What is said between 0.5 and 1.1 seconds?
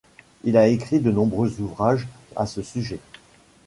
a écrit